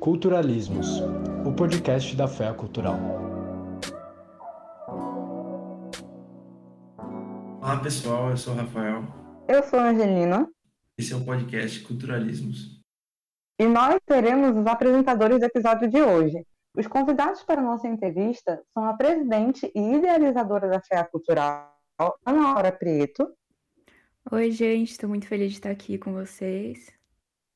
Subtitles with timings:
[0.00, 1.00] Culturalismos,
[1.44, 2.98] o podcast da Fé Cultural.
[7.60, 9.04] Olá pessoal, eu sou o Rafael.
[9.48, 10.48] Eu sou a Angelina.
[10.98, 12.80] Esse é o podcast Culturalismos.
[13.58, 16.46] E nós seremos os apresentadores do episódio de hoje.
[16.76, 21.74] Os convidados para a nossa entrevista são a presidente e idealizadora da FEA Cultural,
[22.24, 23.32] Ana Laura Prieto.
[24.30, 26.95] Oi, gente, estou muito feliz de estar aqui com vocês.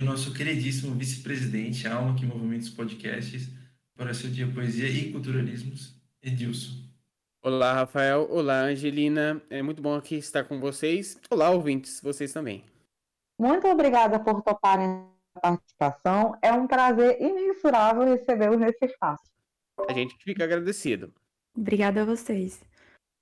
[0.01, 3.51] Nosso queridíssimo vice-presidente, a alma que movimenta os podcasts,
[3.95, 6.73] para o seu dia Poesia e Culturalismos, Edilson.
[7.43, 8.27] Olá, Rafael.
[8.31, 9.43] Olá, Angelina.
[9.51, 11.21] É muito bom aqui estar com vocês.
[11.31, 12.65] Olá, ouvintes, vocês também.
[13.39, 16.35] Muito obrigada por toparem a participação.
[16.41, 19.31] É um prazer imensurável recebê-los nesse espaço.
[19.87, 21.13] A gente fica agradecido.
[21.55, 22.63] Obrigada a vocês.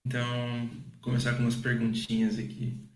[0.06, 2.87] Então, vou começar com umas perguntinhas aqui.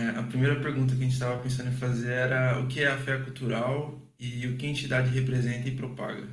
[0.00, 2.86] É, a primeira pergunta que a gente estava pensando em fazer era o que é
[2.88, 6.26] a fé cultural e o que a entidade representa e propaga?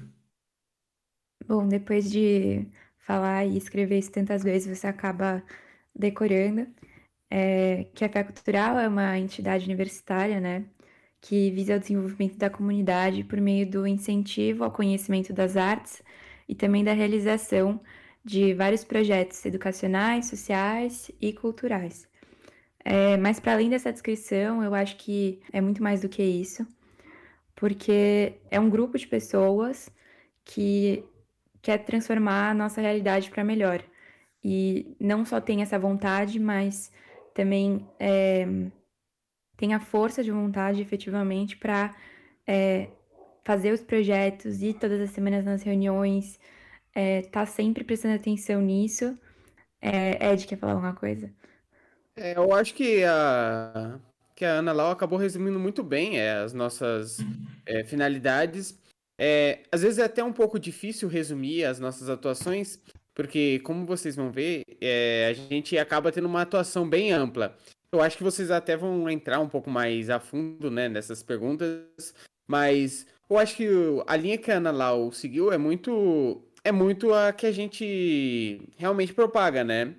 [1.47, 2.67] Bom, depois de
[2.99, 5.43] falar e escrever isso tantas vezes, você acaba
[5.95, 6.67] decorando.
[7.31, 10.65] É, que a Fé Cultural é uma entidade universitária, né,
[11.21, 16.03] que visa o desenvolvimento da comunidade por meio do incentivo ao conhecimento das artes
[16.49, 17.81] e também da realização
[18.25, 22.09] de vários projetos educacionais, sociais e culturais.
[22.89, 26.65] É, mas para além dessa descrição, eu acho que é muito mais do que isso,
[27.53, 29.89] porque é um grupo de pessoas
[30.45, 31.03] que
[31.61, 33.83] quer transformar a nossa realidade para melhor.
[34.41, 36.89] E não só tem essa vontade, mas
[37.33, 38.47] também é,
[39.57, 41.93] tem a força de vontade efetivamente para
[42.47, 42.87] é,
[43.43, 46.39] fazer os projetos, ir todas as semanas nas reuniões,
[46.95, 49.17] é, tá sempre prestando atenção nisso.
[49.81, 51.33] É, Ed, quer falar alguma coisa?
[52.17, 53.99] É, eu acho que a,
[54.35, 57.19] que a Ana Lau acabou resumindo muito bem é, as nossas
[57.65, 58.77] é, finalidades.
[59.19, 62.79] É, às vezes é até um pouco difícil resumir as nossas atuações,
[63.13, 67.55] porque, como vocês vão ver, é, a gente acaba tendo uma atuação bem ampla.
[67.91, 72.13] Eu acho que vocês até vão entrar um pouco mais a fundo né, nessas perguntas,
[72.47, 73.67] mas eu acho que
[74.07, 78.61] a linha que a Ana Lau seguiu é muito, é muito a que a gente
[78.77, 79.95] realmente propaga, né?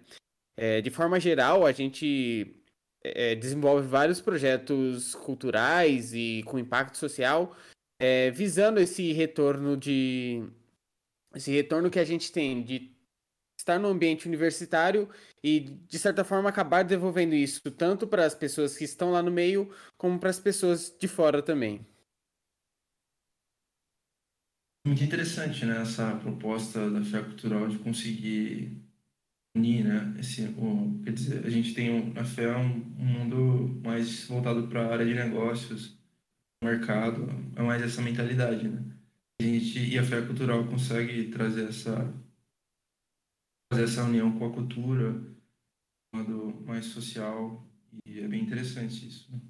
[0.60, 2.52] É, de forma geral, a gente
[3.00, 7.56] é, desenvolve vários projetos culturais e com impacto social,
[7.96, 10.42] é, visando esse retorno de
[11.32, 12.90] esse retorno que a gente tem de
[13.56, 15.08] estar no ambiente universitário
[15.44, 19.30] e de certa forma acabar devolvendo isso tanto para as pessoas que estão lá no
[19.30, 21.86] meio como para as pessoas de fora também.
[24.84, 28.87] Muito interessante, né, essa proposta da fé cultural de conseguir
[29.56, 30.14] unir, né?
[30.18, 34.68] Esse, o, quer dizer, a gente tem a fé é um, um mundo mais voltado
[34.68, 35.96] para a área de negócios,
[36.62, 38.84] mercado, é mais essa mentalidade, né?
[39.40, 42.12] A gente, e a fé cultural consegue trazer essa
[43.72, 45.10] fazer essa união com a cultura,
[46.12, 47.66] um modo mais social,
[48.06, 49.30] e é bem interessante isso.
[49.30, 49.40] Né?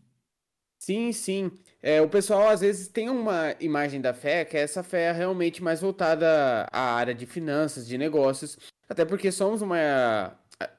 [0.78, 1.50] Sim, sim.
[1.82, 5.62] É, o pessoal às vezes tem uma imagem da fé que é essa fé realmente
[5.62, 8.56] mais voltada à área de finanças, de negócios,
[8.88, 10.38] até porque somos uma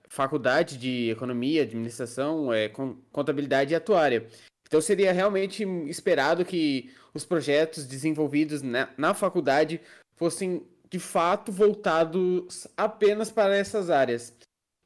[0.10, 2.70] faculdade de economia, administração, é,
[3.12, 4.28] contabilidade e atuária.
[4.68, 9.82] Então seria realmente esperado que os projetos desenvolvidos na, na faculdade
[10.16, 14.36] fossem de fato voltados apenas para essas áreas.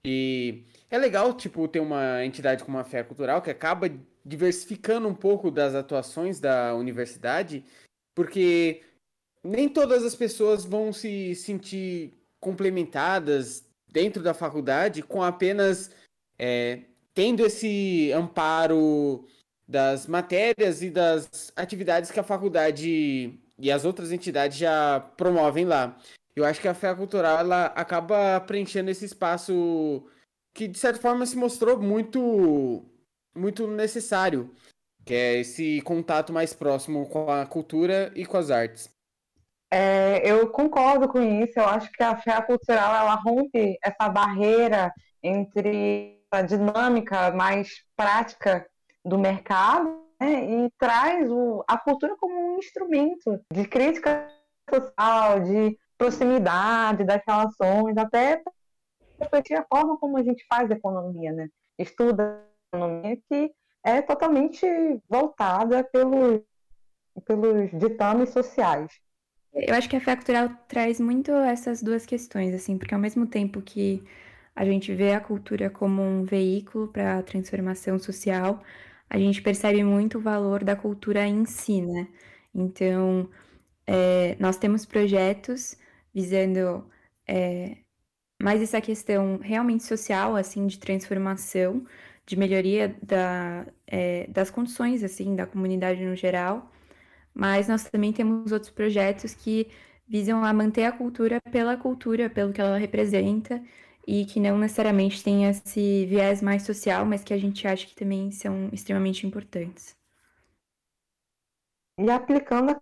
[0.06, 3.90] E é legal, tipo, ter uma entidade como a Fé Cultural que acaba
[4.26, 7.66] diversificando um pouco das atuações da universidade,
[8.16, 8.82] porque
[9.44, 15.92] nem todas as pessoas vão se sentir complementadas dentro da faculdade com apenas
[16.40, 16.82] é,
[17.14, 19.26] tendo esse amparo
[19.68, 25.98] das matérias e das atividades que a faculdade e as outras entidades já promovem lá.
[26.36, 30.04] Eu acho que a fé cultural ela acaba preenchendo esse espaço
[30.54, 32.84] que de certa forma se mostrou muito
[33.36, 34.54] muito necessário,
[35.06, 38.90] que é esse contato mais próximo com a cultura e com as artes.
[39.72, 41.60] É, eu concordo com isso.
[41.60, 48.68] Eu acho que a fé cultural ela rompe essa barreira entre a dinâmica mais prática
[49.04, 54.30] do mercado né, e traz o, a cultura como um instrumento de crítica
[54.70, 58.42] social, de proximidade das relações, até
[59.20, 61.50] refletir a forma como a gente faz economia, né?
[61.78, 63.52] Estuda economia que
[63.84, 64.66] é totalmente
[65.08, 66.42] voltada pelos,
[67.26, 68.92] pelos ditames sociais.
[69.54, 73.28] Eu acho que a fé cultural traz muito essas duas questões, assim, porque ao mesmo
[73.28, 74.04] tempo que
[74.56, 78.64] a gente vê a cultura como um veículo para a transformação social,
[79.10, 82.08] a gente percebe muito o valor da cultura em si, né?
[82.54, 83.30] Então,
[83.86, 85.76] é, nós temos projetos
[86.14, 86.88] visando
[87.28, 87.78] é,
[88.42, 91.86] mais essa questão realmente social, assim, de transformação,
[92.26, 96.72] de melhoria da, é, das condições, assim, da comunidade no geral.
[97.34, 99.68] Mas nós também temos outros projetos que
[100.08, 103.62] visam a manter a cultura pela cultura, pelo que ela representa,
[104.08, 107.96] e que não necessariamente tem esse viés mais social, mas que a gente acha que
[107.96, 109.96] também são extremamente importantes.
[111.98, 112.82] E aplicando a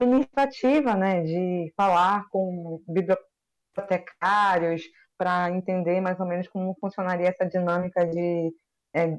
[0.00, 4.82] administrativa, né, de falar com bibliotecários
[5.22, 8.52] para entender mais ou menos como funcionaria essa dinâmica de,
[8.92, 9.16] é,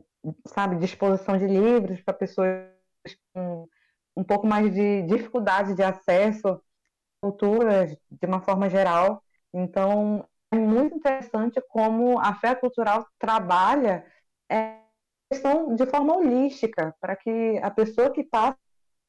[0.47, 2.67] sabe, disposição de livros para pessoas
[3.33, 3.69] com
[4.13, 6.59] um pouco mais de dificuldade de acesso à
[7.21, 9.23] cultura de uma forma geral.
[9.53, 14.05] Então, é muito interessante como a fé cultural trabalha
[14.51, 14.79] é,
[15.31, 18.57] questão de forma holística, para que a pessoa que passa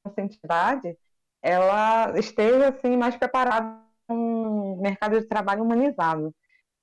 [0.06, 0.96] essa entidade
[1.42, 6.32] ela esteja assim mais preparada para um mercado de trabalho humanizado.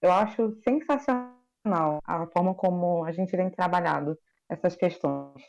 [0.01, 4.18] Eu acho sensacional a forma como a gente vem trabalhando
[4.50, 5.44] essas questões.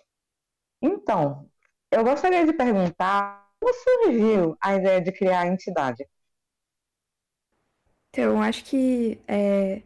[0.81, 1.49] Então,
[1.91, 6.07] eu gostaria de perguntar como surgiu a ideia de criar a entidade?
[8.11, 9.83] Então, acho que é,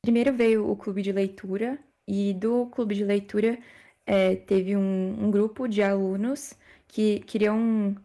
[0.00, 3.58] primeiro veio o clube de leitura, e do clube de leitura
[4.06, 6.54] é, teve um, um, grupo de alunos
[6.88, 7.96] que queriam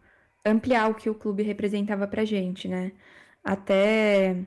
[0.46, 2.92] ampliar o que o clube representava pra gente, né?
[3.44, 4.46] Até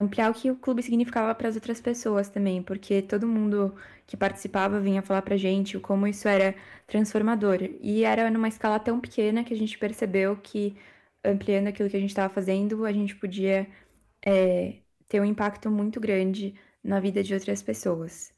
[0.00, 3.74] ampliar o que o clube significava para as outras pessoas também, porque todo mundo
[4.06, 6.54] que participava vinha falar pra gente como isso era
[6.86, 7.58] transformador.
[7.80, 10.76] E era numa escala tão pequena que a gente percebeu que
[11.24, 13.66] ampliando aquilo que a gente estava fazendo, a gente podia
[14.24, 14.76] é,
[15.08, 18.32] ter um impacto muito grande na vida de outras pessoas.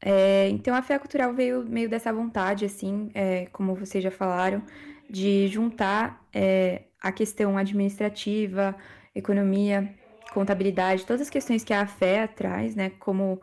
[0.00, 4.62] É, então a fé cultural veio meio dessa vontade, assim, é, como vocês já falaram,
[5.08, 8.76] de juntar é, a questão administrativa,
[9.14, 9.94] economia,
[10.36, 13.40] contabilidade, todas as questões que a fé traz, né, como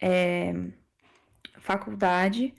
[0.00, 0.54] é,
[1.58, 2.54] faculdade,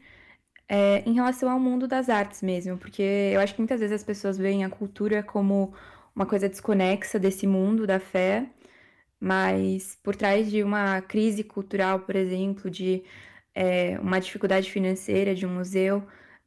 [0.67, 3.03] é, em relação ao mundo das artes mesmo, porque
[3.33, 5.73] eu acho que muitas vezes as pessoas veem a cultura como
[6.15, 8.47] uma coisa desconexa desse mundo da fé,
[9.19, 13.03] mas por trás de uma crise cultural, por exemplo, de
[13.53, 16.03] é, uma dificuldade financeira de um museu,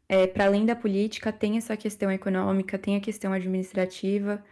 [0.09, 4.45] é, para além da política, tem essa questão econômica, tem a questão administrativa,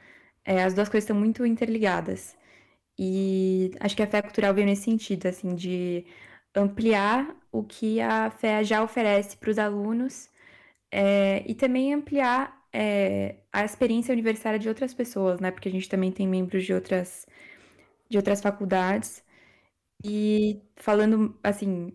[0.44, 2.36] é, as duas coisas estão muito interligadas.
[2.98, 6.06] E acho que a fé cultural veio nesse sentido, assim, de
[6.54, 10.31] ampliar o que a fé já oferece para os alunos
[10.90, 15.50] é, e também ampliar é, a experiência universitária de outras pessoas, né?
[15.50, 17.26] Porque a gente também tem membros de outras,
[18.10, 19.25] de outras faculdades.
[20.04, 21.92] E falando, assim,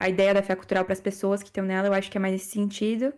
[0.00, 2.20] a ideia da fé cultural para as pessoas que estão nela, eu acho que é
[2.20, 3.12] mais nesse sentido.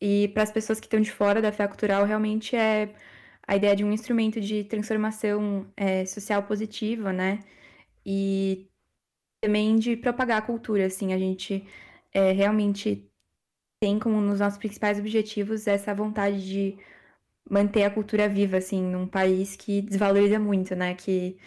[0.00, 2.94] E para as pessoas que estão de fora da fé cultural, realmente é
[3.46, 7.40] a ideia de um instrumento de transformação é, social positiva, né?
[8.06, 8.68] E
[9.40, 11.66] também de propagar a cultura, assim, a gente
[12.12, 13.08] é, realmente
[13.80, 16.78] tem como um dos nossos principais objetivos essa vontade de
[17.50, 20.94] manter a cultura viva, assim, num país que desvaloriza muito, né?
[20.94, 21.38] Que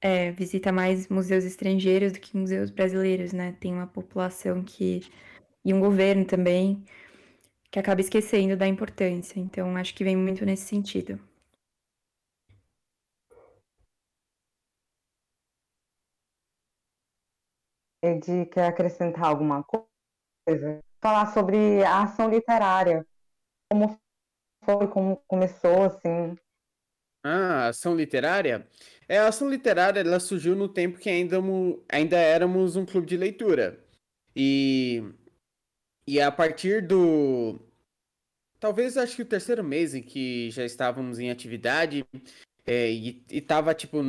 [0.00, 3.56] é, visita mais museus estrangeiros do que museus brasileiros, né?
[3.60, 5.02] Tem uma população que.
[5.64, 6.84] e um governo também
[7.70, 9.38] que acaba esquecendo da importância.
[9.40, 11.20] Então, acho que vem muito nesse sentido.
[18.02, 20.80] Ed quer acrescentar alguma coisa?
[21.00, 23.06] Falar sobre a ação literária.
[23.70, 23.98] Como
[24.64, 26.36] foi, como começou, assim.
[27.22, 28.66] Ah, ação literária?
[29.08, 31.36] É, a ação literária ela surgiu no tempo que ainda,
[31.88, 33.84] ainda éramos um clube de leitura.
[34.34, 35.02] E,
[36.06, 37.60] e a partir do.
[38.58, 42.04] Talvez acho que o terceiro mês em que já estávamos em atividade
[42.66, 44.02] é, e, e tava tipo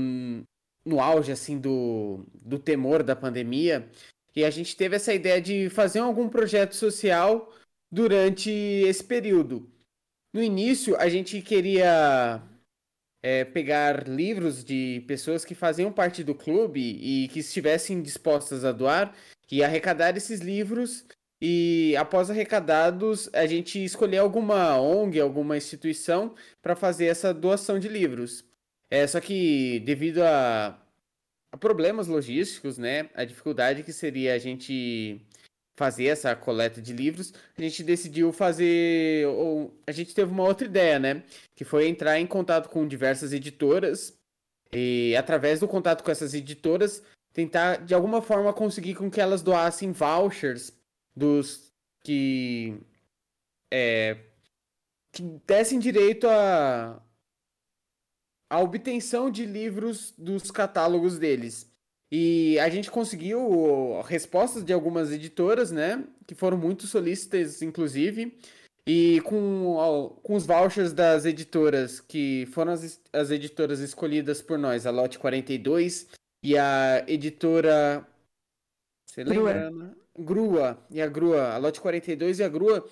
[0.86, 3.88] no auge assim do, do temor da pandemia.
[4.36, 7.54] E a gente teve essa ideia de fazer algum projeto social
[7.92, 9.70] durante esse período.
[10.34, 12.42] No início, a gente queria
[13.22, 18.72] é, pegar livros de pessoas que faziam parte do clube e que estivessem dispostas a
[18.72, 19.14] doar
[19.52, 21.06] e arrecadar esses livros.
[21.42, 27.90] E após arrecadados, a gente escolher alguma ONG, alguma instituição para fazer essa doação de
[27.90, 28.46] livros.
[28.92, 30.78] É, só que devido a,
[31.52, 35.26] a problemas logísticos, né, a dificuldade que seria a gente
[35.78, 39.26] fazer essa coleta de livros, a gente decidiu fazer.
[39.28, 41.24] Ou, a gente teve uma outra ideia, né?
[41.56, 44.14] Que foi entrar em contato com diversas editoras
[44.72, 47.02] e, através do contato com essas editoras,
[47.34, 50.72] tentar de alguma forma conseguir com que elas doassem vouchers
[51.16, 51.72] dos
[52.04, 52.78] que.
[53.74, 54.18] É,
[55.14, 57.02] que dessem direito a,
[58.52, 61.72] a obtenção de livros dos catálogos deles.
[62.12, 66.04] E a gente conseguiu respostas de algumas editoras, né?
[66.28, 68.38] Que foram muito solícitas, inclusive.
[68.86, 74.86] E com, com os vouchers das editoras, que foram as, as editoras escolhidas por nós,
[74.86, 76.10] a Lote 42
[76.44, 78.06] e a editora.
[79.08, 79.72] Você lembra?
[79.72, 79.96] Grua.
[80.20, 80.88] Grua.
[80.92, 82.86] E a Grua, a Lote 42 e a Grua,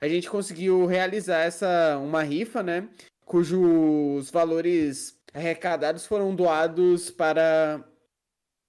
[0.00, 2.88] a gente conseguiu realizar essa uma rifa, né?
[3.24, 7.84] Cujos valores arrecadados foram doados para,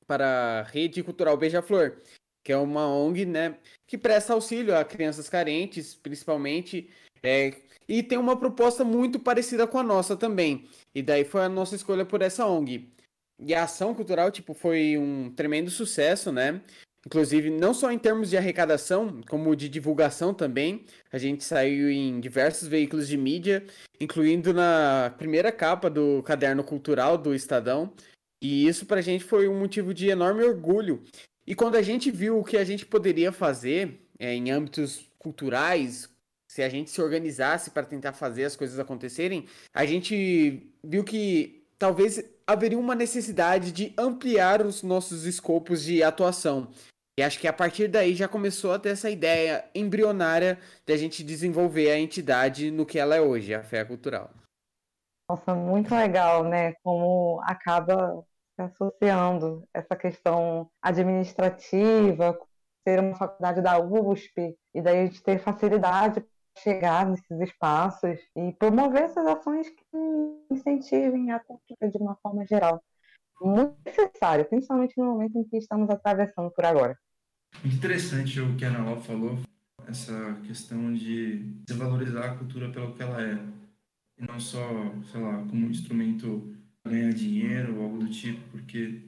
[0.07, 1.97] para a Rede Cultural Beija-Flor
[2.45, 3.57] que é uma ONG, né,
[3.87, 6.87] que presta auxílio a crianças carentes, principalmente,
[7.23, 7.55] é,
[7.87, 10.69] e tem uma proposta muito parecida com a nossa também.
[10.93, 12.87] E daí foi a nossa escolha por essa ONG.
[13.39, 16.61] E a ação cultural, tipo, foi um tremendo sucesso, né?
[17.05, 20.85] Inclusive, não só em termos de arrecadação, como de divulgação também.
[21.11, 23.63] A gente saiu em diversos veículos de mídia,
[23.99, 27.93] incluindo na primeira capa do caderno cultural do Estadão.
[28.41, 31.03] E isso pra gente foi um motivo de enorme orgulho.
[31.45, 36.09] E quando a gente viu o que a gente poderia fazer é, em âmbitos culturais,
[36.47, 41.63] se a gente se organizasse para tentar fazer as coisas acontecerem, a gente viu que
[41.77, 46.71] talvez haveria uma necessidade de ampliar os nossos escopos de atuação.
[47.17, 50.97] E acho que a partir daí já começou a ter essa ideia embrionária de a
[50.97, 54.29] gente desenvolver a entidade no que ela é hoje, a fé cultural.
[55.29, 56.73] Nossa, muito legal, né?
[56.83, 58.21] Como acaba
[58.55, 62.37] se associando essa questão administrativa,
[62.87, 68.19] ser uma faculdade da USP, e daí a gente ter facilidade para chegar nesses espaços
[68.35, 69.97] e promover essas ações que
[70.51, 72.83] incentivem a cultura de uma forma geral.
[73.41, 76.97] Muito necessário, principalmente no momento em que estamos atravessando por agora.
[77.63, 79.39] Muito interessante o que a Ana falou,
[79.87, 83.39] essa questão de valorizar a cultura pelo que ela é,
[84.17, 89.01] e não só, sei lá, como um instrumento ganhar dinheiro ou algo do tipo, porque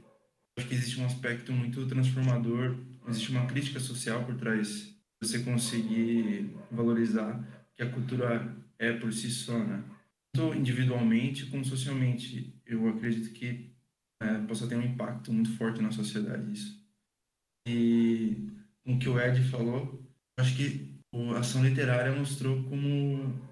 [0.58, 2.76] acho que existe um aspecto muito transformador,
[3.08, 7.44] existe uma crítica social por trás você conseguir valorizar
[7.76, 9.84] que a cultura é por si só, né?
[10.34, 13.72] Tanto individualmente como socialmente, eu acredito que
[14.22, 16.77] é, possa ter um impacto muito forte na sociedade isso.
[17.68, 18.50] E
[18.84, 20.02] com o que o Ed falou,
[20.40, 23.48] acho que a ação literária mostrou como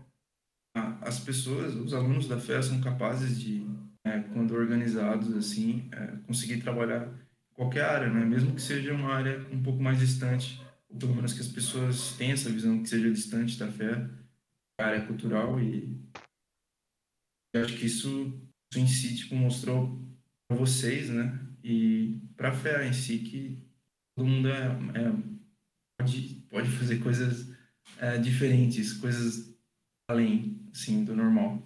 [1.02, 3.66] as pessoas, os alunos da FEA são capazes de
[4.06, 7.12] é, quando organizados assim, é, conseguir trabalhar
[7.54, 8.24] qualquer área, né?
[8.24, 12.14] mesmo que seja uma área um pouco mais distante, ou pelo menos que as pessoas
[12.14, 14.08] tenham essa visão que seja distante da fé,
[14.80, 15.98] área cultural e
[17.54, 18.38] eu acho que isso,
[18.70, 20.02] isso em si tipo, mostrou
[20.48, 23.65] para vocês, né, e para a fé em si que
[24.16, 25.36] todo mundo é, é
[26.00, 27.54] pode, pode fazer coisas
[28.00, 29.54] é, diferentes, coisas
[30.10, 31.62] além, assim, do normal.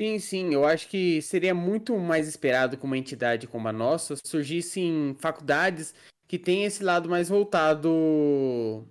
[0.00, 4.16] Sim, sim, eu acho que seria muito mais esperado que uma entidade como a nossa
[4.16, 5.94] surgissem faculdades
[6.26, 8.88] que têm esse lado mais voltado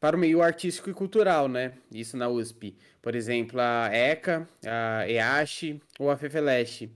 [0.00, 1.74] para o meio artístico e cultural, né?
[1.92, 2.74] Isso na USP.
[3.00, 6.88] Por exemplo, a ECA, a EASH ou a FEFELESH.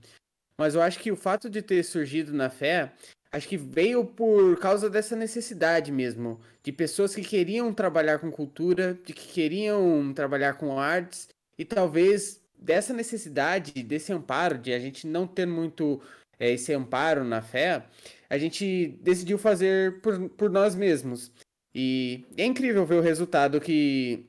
[0.59, 2.91] Mas eu acho que o fato de ter surgido na fé,
[3.35, 8.97] acho que veio por causa dessa necessidade mesmo, de pessoas que queriam trabalhar com cultura,
[9.05, 11.27] de que queriam trabalhar com artes
[11.57, 16.01] e talvez dessa necessidade, desse amparo, de a gente não ter muito
[16.39, 17.85] é, esse amparo na fé,
[18.29, 21.29] a gente decidiu fazer por, por nós mesmos.
[21.73, 24.25] E é incrível ver o resultado que,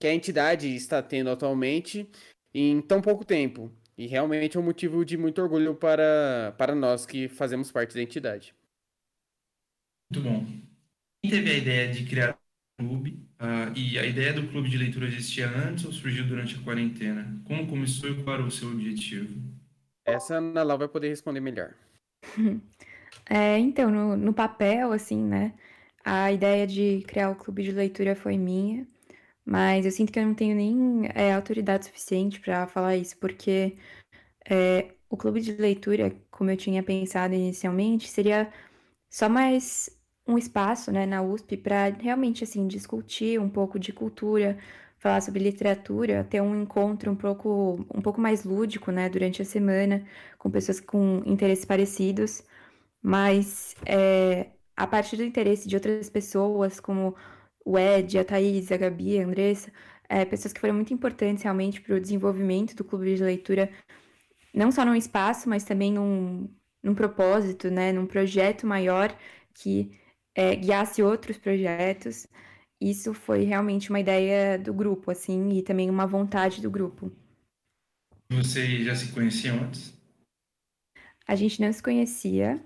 [0.00, 2.08] que a entidade está tendo atualmente
[2.52, 3.70] em tão pouco tempo.
[3.96, 8.02] E realmente é um motivo de muito orgulho para, para nós que fazemos parte da
[8.02, 8.54] entidade.
[10.10, 10.46] Muito bom.
[11.22, 12.38] Quem teve a ideia de criar
[12.80, 16.54] o clube Uh, e a ideia do clube de leitura existia antes ou surgiu durante
[16.54, 17.42] a quarentena?
[17.44, 19.34] Como começou e qual era o seu objetivo?
[20.04, 21.74] Essa Ana Lau vai poder responder melhor.
[23.28, 25.54] É, então, no, no papel, assim, né?
[26.04, 28.86] A ideia de criar o clube de leitura foi minha,
[29.44, 33.76] mas eu sinto que eu não tenho nem é, autoridade suficiente para falar isso, porque
[34.48, 38.52] é, o clube de leitura, como eu tinha pensado inicialmente, seria
[39.10, 39.90] só mais
[40.26, 44.58] um espaço, né, na USP para realmente assim discutir um pouco de cultura,
[44.98, 49.44] falar sobre literatura, ter um encontro um pouco um pouco mais lúdico, né, durante a
[49.44, 50.04] semana
[50.38, 52.42] com pessoas com interesses parecidos,
[53.02, 57.14] mas é, a partir do interesse de outras pessoas, como
[57.64, 59.72] o Ed, a Thaís, a Gabi, a Andressa,
[60.08, 63.70] é, pessoas que foram muito importantes realmente para o desenvolvimento do clube de leitura,
[64.54, 66.48] não só num espaço, mas também num,
[66.82, 69.16] num propósito, né, num projeto maior
[69.54, 69.98] que
[70.34, 72.26] é, guiasse outros projetos.
[72.80, 77.12] isso foi realmente uma ideia do grupo, assim, e também uma vontade do grupo.
[78.30, 79.94] Vocês já se conheciam antes?
[81.26, 82.64] A gente não se conhecia.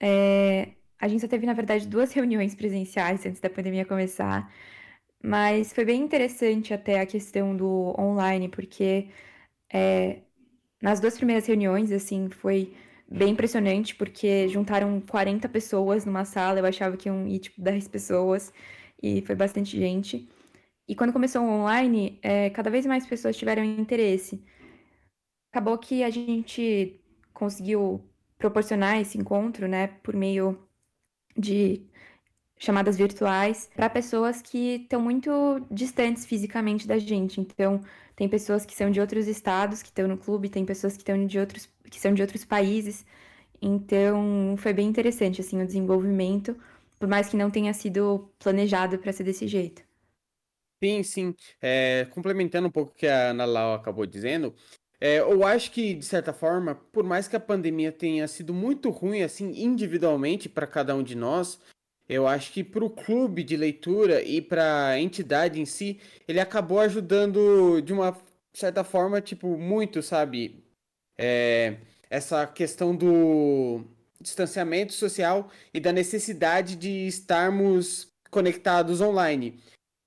[0.00, 0.72] É...
[1.02, 4.52] A gente só teve, na verdade, duas reuniões presenciais antes da pandemia começar.
[5.22, 9.08] Mas foi bem interessante até a questão do online, porque
[9.72, 10.20] é...
[10.82, 12.74] nas duas primeiras reuniões, assim, foi
[13.08, 16.60] bem impressionante, porque juntaram 40 pessoas numa sala.
[16.60, 18.52] Eu achava que iam ir, tipo, 10 pessoas
[19.02, 20.28] e foi bastante gente.
[20.88, 24.44] E quando começou o online, é, cada vez mais pessoas tiveram interesse.
[25.52, 27.00] Acabou que a gente
[27.34, 28.00] conseguiu
[28.38, 30.58] proporcionar esse encontro, né, por meio
[31.36, 31.82] de
[32.58, 35.30] chamadas virtuais para pessoas que estão muito
[35.70, 37.40] distantes fisicamente da gente.
[37.40, 37.80] Então,
[38.14, 41.26] tem pessoas que são de outros estados que estão no clube, tem pessoas que estão
[41.26, 43.04] de outros que são de outros países.
[43.60, 46.56] Então, foi bem interessante assim o desenvolvimento
[47.02, 49.82] por mais que não tenha sido planejado para ser desse jeito.
[50.80, 51.34] Sim, sim.
[51.60, 54.54] É, complementando um pouco o que a Ana Lau acabou dizendo,
[55.04, 58.88] é, eu acho que, de certa forma, por mais que a pandemia tenha sido muito
[58.88, 61.58] ruim, assim, individualmente para cada um de nós,
[62.08, 66.38] eu acho que para o clube de leitura e para a entidade em si, ele
[66.38, 68.16] acabou ajudando de uma
[68.54, 70.62] certa forma, tipo, muito, sabe?
[71.18, 71.78] É,
[72.08, 73.84] essa questão do
[74.20, 79.60] distanciamento social e da necessidade de estarmos conectados online.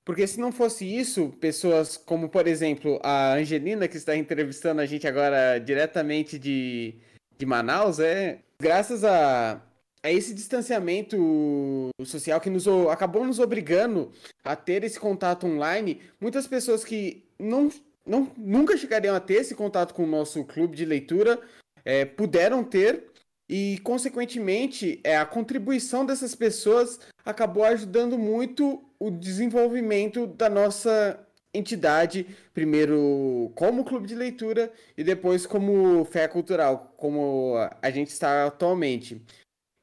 [0.06, 4.86] Porque se não fosse isso, pessoas como, por exemplo, a Angelina, que está entrevistando a
[4.86, 6.94] gente agora diretamente de,
[7.36, 9.60] de Manaus, é graças a,
[10.04, 14.12] a esse distanciamento social que nos acabou nos obrigando
[14.44, 17.72] a ter esse contato online, muitas pessoas que não,
[18.06, 21.42] não nunca chegariam a ter esse contato com o nosso clube de leitura
[21.84, 23.12] é, puderam ter
[23.50, 31.20] e, consequentemente, é, a contribuição dessas pessoas acabou ajudando muito o desenvolvimento da nossa
[31.54, 38.48] entidade, primeiro como clube de leitura e depois como fé cultural, como a gente está
[38.48, 39.22] atualmente.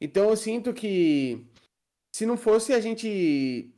[0.00, 1.46] Então eu sinto que
[2.14, 3.72] se não fosse a gente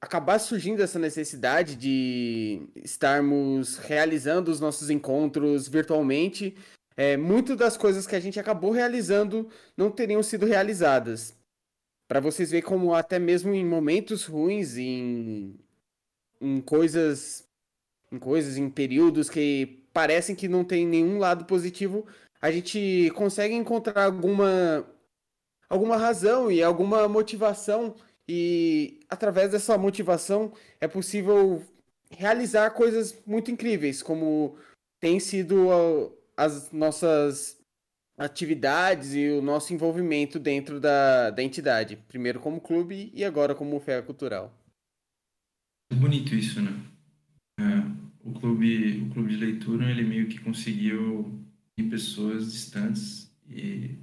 [0.00, 6.56] acabar surgindo essa necessidade de estarmos realizando os nossos encontros virtualmente,
[6.96, 11.39] é, muitas das coisas que a gente acabou realizando não teriam sido realizadas.
[12.10, 15.54] Para vocês verem como até mesmo em momentos ruins, em,
[16.40, 17.46] em coisas,
[18.10, 22.04] em coisas, em períodos que parecem que não tem nenhum lado positivo,
[22.42, 24.84] a gente consegue encontrar alguma
[25.68, 27.94] alguma razão e alguma motivação.
[28.26, 31.62] E através dessa motivação é possível
[32.10, 34.56] realizar coisas muito incríveis, como
[34.98, 35.68] tem sido
[36.36, 37.59] as nossas
[38.20, 43.80] atividades e o nosso envolvimento dentro da, da entidade, primeiro como clube e agora como
[43.80, 44.54] fé cultural.
[45.90, 46.70] É bonito isso, né?
[47.58, 47.64] É,
[48.22, 51.34] o clube, o clube de leitura, ele meio que conseguiu
[51.78, 53.96] em pessoas distantes e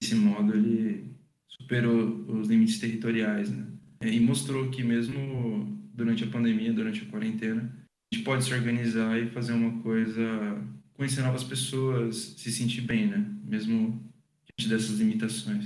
[0.00, 1.14] desse modo ele
[1.46, 3.66] superou os limites territoriais, né?
[4.02, 7.70] E mostrou que mesmo durante a pandemia, durante a quarentena,
[8.10, 10.24] a gente pode se organizar e fazer uma coisa
[11.00, 13.24] conhecer novas pessoas, se sentir bem, né?
[13.42, 13.98] Mesmo
[14.44, 15.64] diante dessas limitações.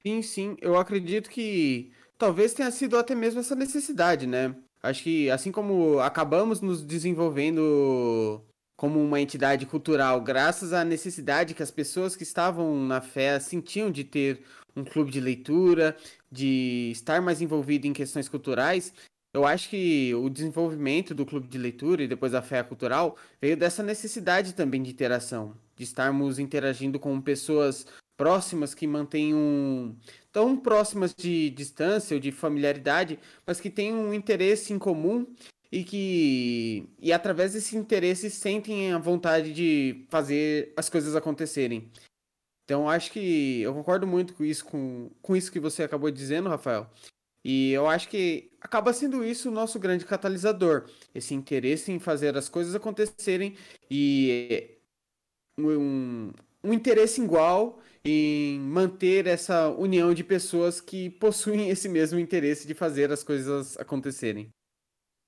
[0.00, 0.56] Sim, sim.
[0.62, 4.56] Eu acredito que talvez tenha sido até mesmo essa necessidade, né?
[4.82, 8.42] Acho que assim como acabamos nos desenvolvendo
[8.78, 13.90] como uma entidade cultural, graças à necessidade que as pessoas que estavam na fé sentiam
[13.90, 14.40] de ter
[14.74, 15.94] um clube de leitura,
[16.32, 18.90] de estar mais envolvido em questões culturais,
[19.32, 23.56] eu acho que o desenvolvimento do clube de leitura e depois da fé cultural veio
[23.56, 29.96] dessa necessidade também de interação, de estarmos interagindo com pessoas próximas que mantenham
[30.32, 35.26] tão próximas de distância ou de familiaridade, mas que têm um interesse em comum
[35.70, 41.88] e que e através desse interesse sentem a vontade de fazer as coisas acontecerem.
[42.64, 46.48] Então acho que eu concordo muito com isso com, com isso que você acabou dizendo,
[46.48, 46.90] Rafael.
[47.44, 52.36] E eu acho que acaba sendo isso o nosso grande catalisador, esse interesse em fazer
[52.36, 53.56] as coisas acontecerem
[53.90, 54.78] e
[55.58, 62.66] um, um interesse igual em manter essa união de pessoas que possuem esse mesmo interesse
[62.66, 64.50] de fazer as coisas acontecerem.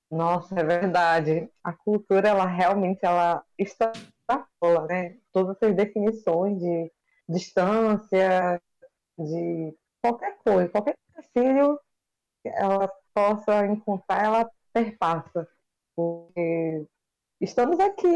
[0.09, 1.49] Nossa, é verdade.
[1.63, 5.17] A cultura, ela realmente ela extrapola, né?
[5.31, 6.91] Todas as definições de
[7.27, 8.61] distância,
[9.17, 11.79] de qualquer coisa, qualquer empecilho
[12.49, 15.47] ela possa encontrar, ela perpassa.
[15.95, 16.85] Porque
[17.41, 18.07] estamos aqui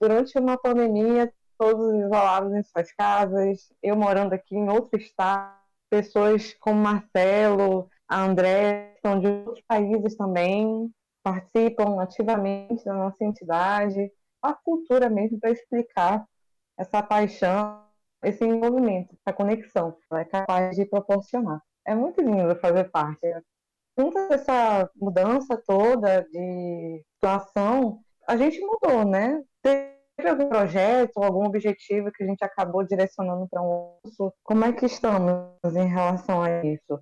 [0.00, 5.54] durante uma pandemia, todos isolados em suas casas, eu morando aqui em outro estado,
[5.90, 10.90] pessoas como Marcelo, a André são de outros países também,
[11.22, 14.10] participam ativamente da nossa entidade,
[14.42, 16.26] a cultura mesmo para explicar
[16.78, 17.84] essa paixão,
[18.24, 21.60] esse envolvimento, essa conexão que ela é capaz de proporcionar.
[21.86, 23.20] É muito lindo fazer parte.
[24.00, 29.42] Junto dessa mudança toda de situação, a gente mudou, né?
[29.62, 34.32] Teve algum projeto, algum objetivo que a gente acabou direcionando para um curso?
[34.42, 36.98] Como é que estamos em relação a isso?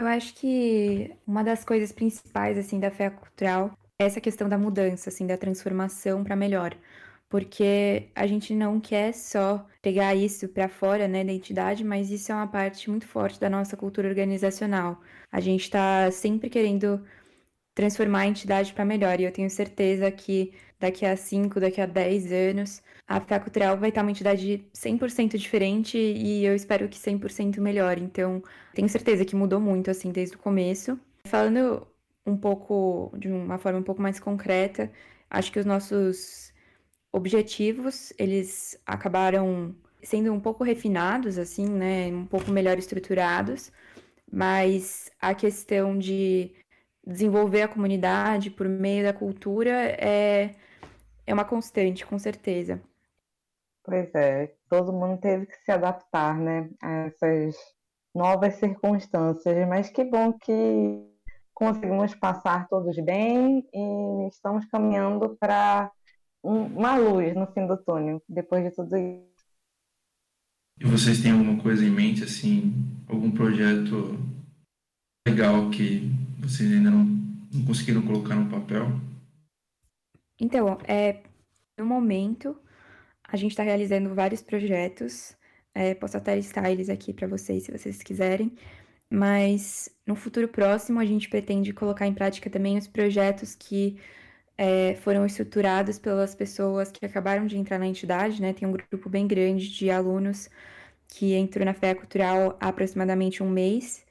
[0.00, 4.58] Eu acho que uma das coisas principais assim da fé cultural é essa questão da
[4.58, 6.76] mudança, assim, da transformação para melhor.
[7.28, 12.30] Porque a gente não quer só pegar isso para fora, né, da entidade, mas isso
[12.30, 15.00] é uma parte muito forte da nossa cultura organizacional.
[15.32, 17.04] A gente está sempre querendo
[17.74, 19.20] transformar a entidade para melhor.
[19.20, 23.76] E eu tenho certeza que daqui a 5, daqui a 10 anos, a Fé Cultural
[23.76, 27.98] vai estar uma entidade 100% diferente e eu espero que 100% melhor.
[27.98, 28.42] Então,
[28.74, 30.98] tenho certeza que mudou muito, assim, desde o começo.
[31.26, 31.86] Falando
[32.26, 34.90] um pouco, de uma forma um pouco mais concreta,
[35.28, 36.52] acho que os nossos
[37.14, 39.72] objetivos, eles acabaram
[40.02, 43.70] sendo um pouco refinados, assim, né, um pouco melhor estruturados,
[44.30, 46.52] mas a questão de
[47.06, 50.56] desenvolver a comunidade por meio da cultura é,
[51.24, 52.82] é uma constante, com certeza.
[53.84, 57.54] Pois é, todo mundo teve que se adaptar, né, a essas
[58.12, 61.14] novas circunstâncias, mas que bom que
[61.54, 65.92] conseguimos passar todos bem e estamos caminhando para
[66.44, 69.34] uma luz no fim do túnel, depois de tudo isso.
[70.78, 72.74] E vocês têm alguma coisa em mente, assim,
[73.08, 74.18] algum projeto
[75.26, 78.88] legal que vocês ainda não, não conseguiram colocar no papel?
[80.38, 81.22] Então, é,
[81.78, 82.56] no momento,
[83.26, 85.34] a gente está realizando vários projetos.
[85.74, 88.52] É, posso até listar eles aqui para vocês, se vocês quiserem.
[89.10, 93.96] Mas no futuro próximo, a gente pretende colocar em prática também os projetos que
[94.56, 98.52] é, foram estruturados pelas pessoas que acabaram de entrar na entidade, né?
[98.52, 100.48] Tem um grupo bem grande de alunos
[101.08, 104.04] que entrou na Fé Cultural há aproximadamente um mês.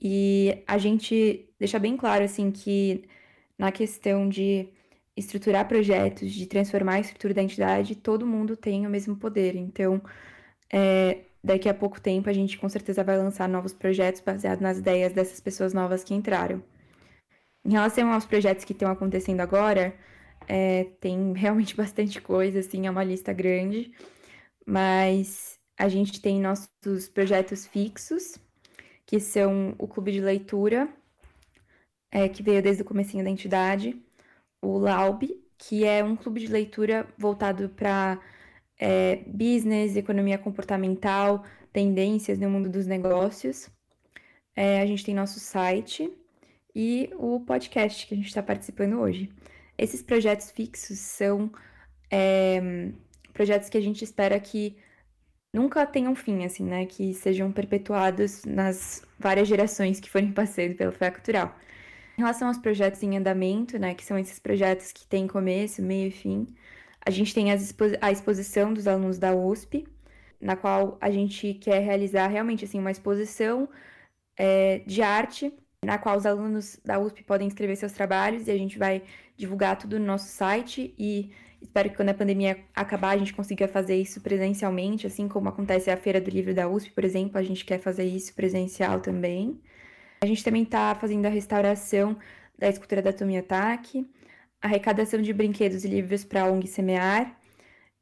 [0.00, 3.04] E a gente deixa bem claro, assim, que
[3.58, 4.68] na questão de
[5.16, 9.56] estruturar projetos, de transformar a estrutura da entidade, todo mundo tem o mesmo poder.
[9.56, 10.02] Então,
[10.72, 14.78] é, daqui a pouco tempo, a gente com certeza vai lançar novos projetos baseados nas
[14.78, 16.62] ideias dessas pessoas novas que entraram.
[17.66, 19.92] Em relação aos projetos que estão acontecendo agora,
[20.46, 23.92] é, tem realmente bastante coisa, assim, é uma lista grande,
[24.64, 28.38] mas a gente tem nossos projetos fixos,
[29.04, 30.88] que são o Clube de Leitura,
[32.12, 34.00] é, que veio desde o comecinho da entidade,
[34.62, 38.20] o LAUB, que é um clube de leitura voltado para
[38.78, 43.68] é, business, economia comportamental, tendências no mundo dos negócios.
[44.54, 46.12] É, a gente tem nosso site
[46.78, 49.30] e o podcast que a gente está participando hoje.
[49.78, 51.50] Esses projetos fixos são
[52.10, 52.90] é,
[53.32, 54.76] projetos que a gente espera que
[55.54, 56.84] nunca tenham fim, assim, né?
[56.84, 61.56] Que sejam perpetuados nas várias gerações que forem passando pela Fé Cultural.
[62.18, 66.08] Em relação aos projetos em andamento, né, que são esses projetos que têm começo, meio
[66.08, 66.46] e fim,
[67.04, 69.86] a gente tem expo a exposição dos alunos da USP,
[70.40, 73.68] na qual a gente quer realizar realmente assim uma exposição
[74.38, 75.52] é, de arte,
[75.86, 79.02] na qual os alunos da USP podem escrever seus trabalhos e a gente vai
[79.36, 81.30] divulgar tudo no nosso site e
[81.62, 85.88] espero que quando a pandemia acabar a gente consiga fazer isso presencialmente, assim como acontece
[85.88, 89.60] a Feira do Livro da USP, por exemplo, a gente quer fazer isso presencial também.
[90.20, 92.16] A gente também está fazendo a restauração
[92.58, 94.10] da escultura da Tomiotaki,
[94.60, 97.38] arrecadação de brinquedos e livros para a ONG Semear.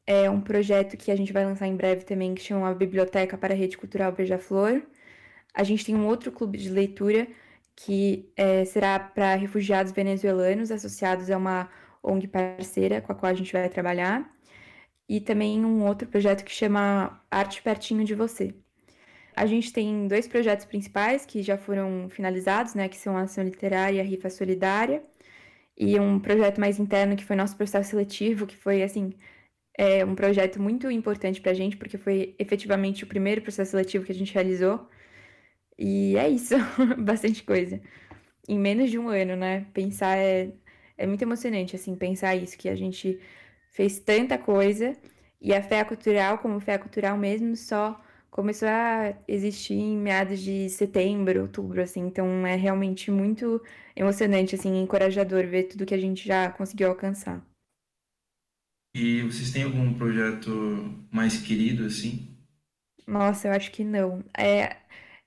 [0.07, 3.37] É um projeto que a gente vai lançar em breve também, que chama a Biblioteca
[3.37, 4.81] para a Rede Cultural Beija-Flor.
[5.53, 7.29] A gente tem um outro clube de leitura
[7.76, 11.68] que é, será para refugiados venezuelanos associados a uma
[12.02, 14.30] ONG parceira com a qual a gente vai trabalhar.
[15.08, 18.54] E também um outro projeto que chama Arte Pertinho de Você.
[19.37, 23.44] A gente tem dois projetos principais que já foram finalizados, né, que são a Ação
[23.44, 25.02] Literária e a Rifa Solidária,
[25.76, 29.12] e um projeto mais interno que foi nosso processo seletivo, que foi, assim,
[29.76, 34.04] é um projeto muito importante para a gente, porque foi efetivamente o primeiro processo seletivo
[34.04, 34.88] que a gente realizou.
[35.78, 36.54] E é isso,
[36.98, 37.80] bastante coisa.
[38.48, 39.66] Em menos de um ano, né?
[39.74, 40.52] Pensar é,
[40.98, 43.20] é muito emocionante, assim, pensar isso, que a gente
[43.72, 44.96] fez tanta coisa
[45.40, 50.68] e a fé cultural, como fé cultural mesmo, só começou a existir em meados de
[50.70, 53.62] setembro, outubro, assim, então é realmente muito
[53.96, 57.44] emocionante, assim, encorajador ver tudo que a gente já conseguiu alcançar.
[58.92, 60.50] E vocês têm algum projeto
[61.12, 62.26] mais querido, assim?
[63.06, 64.24] Nossa, eu acho que não.
[64.37, 64.76] É,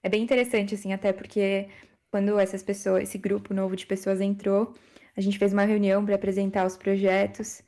[0.04, 1.68] é bem interessante, assim, até porque
[2.12, 4.74] quando essas pessoas, esse grupo novo de pessoas entrou,
[5.16, 7.62] a gente fez uma reunião para apresentar os projetos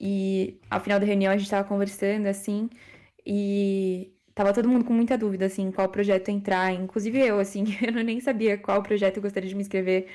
[0.00, 2.68] e ao final da reunião a gente estava conversando assim
[3.26, 8.04] e tava todo mundo com muita dúvida assim qual projeto entrar, inclusive eu assim, eu
[8.04, 10.08] nem sabia qual projeto eu gostaria de me inscrever,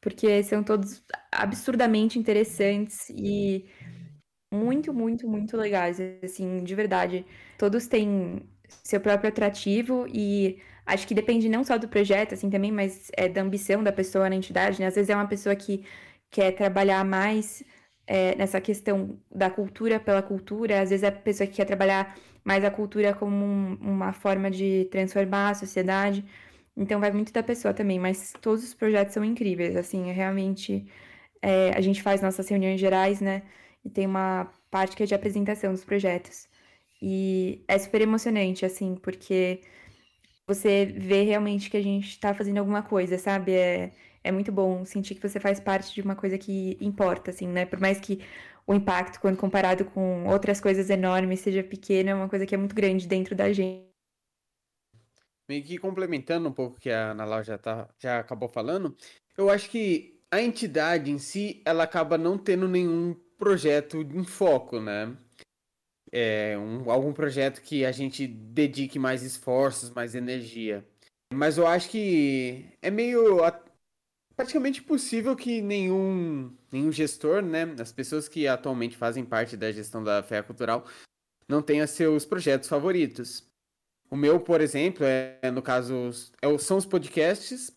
[0.00, 3.66] porque são todos absurdamente interessantes e
[4.52, 7.24] muito, muito, muito legais, assim, de verdade.
[7.58, 8.42] Todos têm
[8.84, 13.28] seu próprio atrativo e acho que depende não só do projeto, assim, também, mas é
[13.28, 14.86] da ambição da pessoa na entidade, né?
[14.86, 15.84] Às vezes é uma pessoa que
[16.30, 17.62] quer trabalhar mais
[18.06, 22.16] é, nessa questão da cultura pela cultura, às vezes é a pessoa que quer trabalhar
[22.44, 26.24] mais a cultura como um, uma forma de transformar a sociedade.
[26.76, 30.86] Então vai muito da pessoa também, mas todos os projetos são incríveis, assim, é realmente
[31.42, 33.42] é, a gente faz nossas reuniões gerais, né?
[33.84, 36.48] E tem uma parte que é de apresentação dos projetos.
[37.00, 39.60] E é super emocionante, assim, porque
[40.46, 43.52] você vê realmente que a gente está fazendo alguma coisa, sabe?
[43.52, 43.92] É,
[44.24, 47.64] é muito bom sentir que você faz parte de uma coisa que importa, assim, né?
[47.64, 48.20] Por mais que
[48.66, 52.58] o impacto, quando comparado com outras coisas enormes, seja pequeno, é uma coisa que é
[52.58, 53.90] muito grande dentro da gente.
[55.48, 58.96] Meio que complementando um pouco o que a Ana já, tá, já acabou falando,
[59.36, 64.80] eu acho que a entidade em si, ela acaba não tendo nenhum projeto em foco,
[64.80, 65.14] né?
[66.12, 70.84] É, um, algum projeto que a gente dedique mais esforços, mais energia.
[71.32, 73.40] Mas eu acho que é meio
[74.36, 80.04] praticamente impossível que nenhum, nenhum gestor, né, as pessoas que atualmente fazem parte da gestão
[80.04, 80.86] da fé cultural,
[81.48, 83.44] não tenha seus projetos favoritos.
[84.10, 86.10] O meu, por exemplo, é no caso
[86.42, 87.74] é, são os podcasts,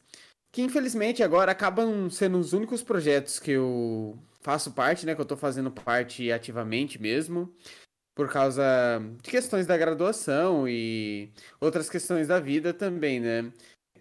[0.51, 5.15] que infelizmente agora acabam sendo os únicos projetos que eu faço parte, né?
[5.15, 7.53] Que eu tô fazendo parte ativamente mesmo.
[8.15, 8.63] Por causa
[9.21, 13.51] de questões da graduação e outras questões da vida também, né?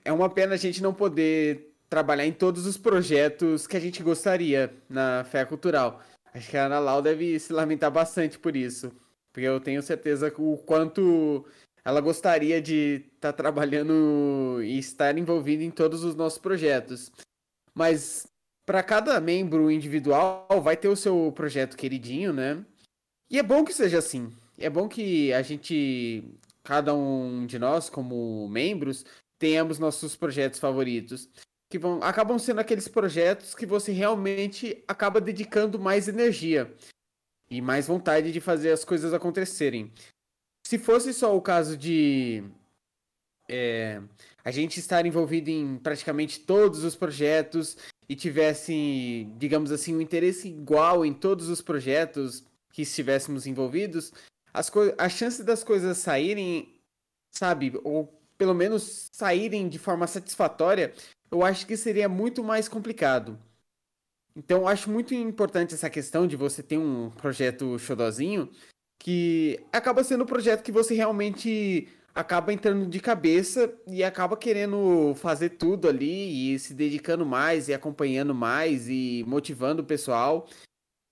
[0.05, 4.03] É uma pena a gente não poder trabalhar em todos os projetos que a gente
[4.03, 6.01] gostaria na Fé Cultural.
[6.33, 8.93] Acho que a Ana Lau deve se lamentar bastante por isso.
[9.33, 11.45] Porque eu tenho certeza o quanto
[11.85, 17.13] ela gostaria de estar tá trabalhando e estar envolvida em todos os nossos projetos.
[17.75, 18.27] Mas
[18.65, 22.65] para cada membro individual vai ter o seu projeto queridinho, né?
[23.31, 24.33] E é bom que seja assim.
[24.59, 26.25] É bom que a gente,
[26.63, 29.05] cada um de nós, como membros,
[29.39, 31.29] tenhamos nossos projetos favoritos.
[31.69, 36.73] Que vão, acabam sendo aqueles projetos que você realmente acaba dedicando mais energia
[37.51, 39.93] e mais vontade de fazer as coisas acontecerem.
[40.67, 42.45] Se fosse só o caso de
[43.49, 44.01] é,
[44.45, 47.77] a gente estar envolvido em praticamente todos os projetos
[48.09, 54.13] e tivesse, digamos assim, um interesse igual em todos os projetos que estivéssemos envolvidos,
[54.53, 56.75] as a chance das coisas saírem,
[57.31, 60.93] sabe, ou pelo menos saírem de forma satisfatória,
[61.31, 63.39] eu acho que seria muito mais complicado.
[64.35, 68.51] Então, eu acho muito importante essa questão de você ter um projeto xodozinho
[68.99, 75.15] que acaba sendo um projeto que você realmente acaba entrando de cabeça e acaba querendo
[75.15, 80.49] fazer tudo ali e se dedicando mais e acompanhando mais e motivando o pessoal.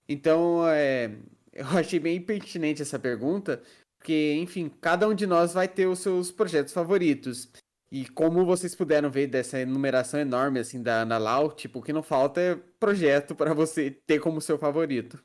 [0.07, 1.11] Então, é,
[1.53, 3.61] eu achei bem pertinente essa pergunta,
[3.97, 7.49] porque, enfim, cada um de nós vai ter os seus projetos favoritos.
[7.91, 11.93] E como vocês puderam ver dessa enumeração enorme assim da Ana Lau, tipo, o que
[11.93, 15.23] não falta é projeto para você ter como seu favorito.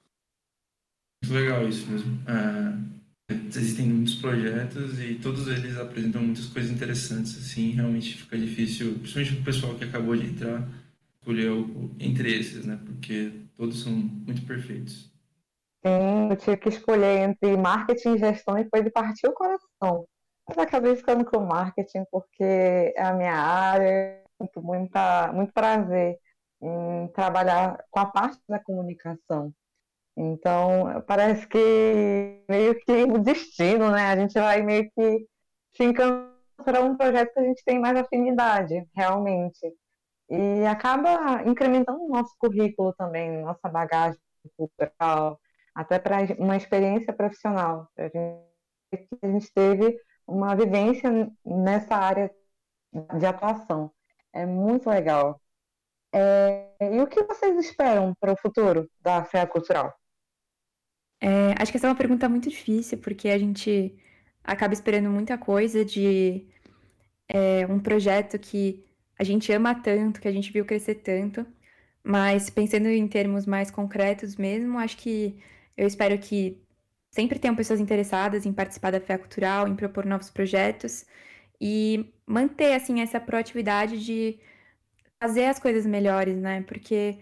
[1.25, 2.21] Muito legal isso mesmo.
[2.27, 2.99] É
[3.49, 9.33] existem muitos projetos e todos eles apresentam muitas coisas interessantes, assim, realmente fica difícil, principalmente
[9.35, 10.67] para o pessoal que acabou de entrar,
[11.21, 11.53] escolher
[12.01, 15.08] entre esses, né, porque todos são muito perfeitos.
[15.85, 20.07] Sim, eu tive que escolher entre marketing e gestão e foi de partir o coração.
[20.49, 22.43] Mas acabei ficando com marketing porque
[22.97, 26.19] é a minha área, muito, muita, muito prazer
[26.61, 29.53] em trabalhar com a parte da comunicação.
[30.17, 34.07] Então, parece que meio que o destino, né?
[34.13, 35.27] A gente vai meio que
[35.77, 39.61] se encontrar um projeto que a gente tem mais afinidade, realmente.
[40.31, 44.21] E acaba incrementando o nosso currículo também, nossa bagagem
[44.57, 45.41] cultural,
[45.79, 47.89] até para uma experiência profissional.
[47.97, 51.09] A gente, a gente teve uma vivência
[51.47, 52.35] nessa área
[53.17, 53.89] de atuação.
[54.33, 55.41] É muito legal.
[56.13, 59.95] É, e o que vocês esperam para o futuro da Feira Cultural?
[61.21, 63.97] É, acho que essa é uma pergunta muito difícil, porque a gente
[64.43, 66.45] acaba esperando muita coisa de
[67.29, 68.85] é, um projeto que
[69.17, 71.47] a gente ama tanto, que a gente viu crescer tanto,
[72.03, 75.41] mas pensando em termos mais concretos mesmo, acho que
[75.79, 76.61] eu espero que
[77.11, 81.07] sempre tenham pessoas interessadas em participar da Fé Cultural, em propor novos projetos
[81.61, 84.39] e manter assim essa proatividade de
[85.21, 86.63] fazer as coisas melhores, né?
[86.63, 87.19] Porque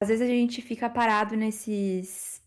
[0.00, 2.42] às vezes a gente fica parado nesses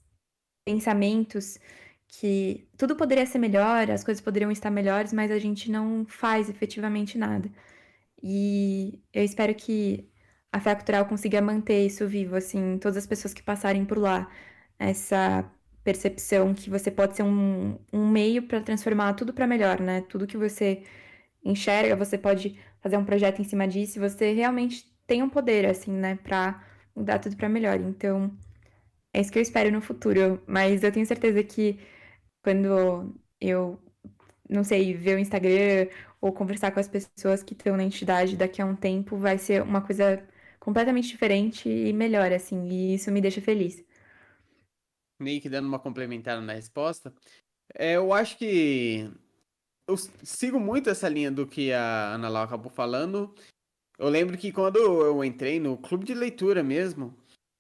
[0.65, 1.59] pensamentos
[2.07, 6.49] que tudo poderia ser melhor, as coisas poderiam estar melhores, mas a gente não faz
[6.49, 7.49] efetivamente nada.
[8.21, 10.09] E eu espero que
[10.51, 14.29] a Fé Cultural consiga manter isso vivo, assim, todas as pessoas que passarem por lá,
[14.79, 15.49] essa
[15.83, 20.01] percepção que você pode ser um, um meio para transformar tudo para melhor, né?
[20.03, 20.83] Tudo que você
[21.43, 25.91] enxerga, você pode fazer um projeto em cima disso, você realmente tem um poder, assim,
[25.91, 26.63] né, para
[26.95, 27.79] mudar tudo para melhor.
[27.79, 28.31] Então,
[29.13, 30.41] é isso que eu espero no futuro.
[30.47, 31.79] Mas eu tenho certeza que
[32.43, 33.79] quando eu,
[34.49, 35.87] não sei, ver o Instagram
[36.21, 39.61] ou conversar com as pessoas que estão na entidade daqui a um tempo, vai ser
[39.63, 40.23] uma coisa
[40.59, 43.83] completamente diferente e melhor, assim, e isso me deixa feliz.
[45.19, 47.13] Nick dando uma complementada na resposta.
[47.75, 49.09] É, eu acho que
[49.87, 53.33] eu sigo muito essa linha do que a Ana Laura acabou falando.
[53.97, 57.17] Eu lembro que quando eu entrei no clube de leitura mesmo,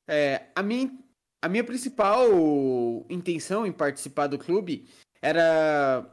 [0.07, 0.91] é, a, minha,
[1.41, 2.27] a minha principal
[3.09, 4.87] intenção em participar do clube
[5.21, 6.09] era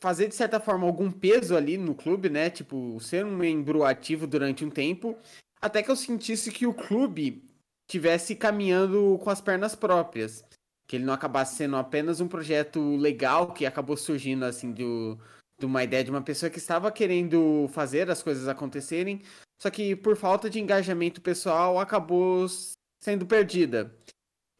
[0.00, 2.50] fazer, de certa forma, algum peso ali no clube, né?
[2.50, 5.16] Tipo, ser um membro ativo durante um tempo,
[5.60, 7.44] até que eu sentisse que o clube
[7.86, 10.44] tivesse caminhando com as pernas próprias.
[10.88, 15.18] Que ele não acabasse sendo apenas um projeto legal que acabou surgindo, assim, do,
[15.58, 19.20] de uma ideia de uma pessoa que estava querendo fazer as coisas acontecerem,
[19.60, 22.46] só que por falta de engajamento pessoal acabou
[23.02, 23.92] sendo perdida.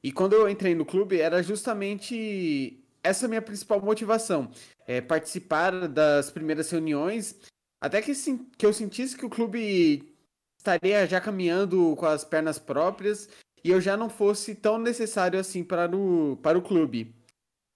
[0.02, 4.50] E quando eu entrei no clube, era justamente essa minha principal motivação,
[4.86, 7.36] é participar das primeiras reuniões,
[7.80, 8.12] até que,
[8.56, 10.14] que eu sentisse que o clube
[10.58, 13.28] estaria já caminhando com as pernas próprias
[13.64, 17.14] e eu já não fosse tão necessário assim para o, para o clube.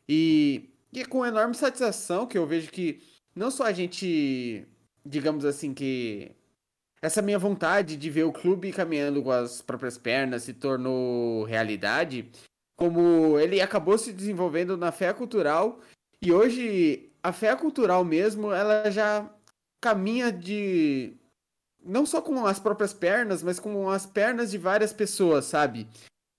[0.08, 3.02] E, e é com enorme satisfação que eu vejo que
[3.34, 4.66] não só a gente,
[5.04, 6.32] digamos assim, que
[7.00, 12.30] essa minha vontade de ver o clube caminhando com as próprias pernas se tornou realidade,
[12.76, 15.80] como ele acabou se desenvolvendo na fé cultural
[16.20, 19.28] e hoje a fé cultural mesmo, ela já
[19.80, 21.14] caminha de
[21.84, 25.88] não só com as próprias pernas, mas com as pernas de várias pessoas, sabe?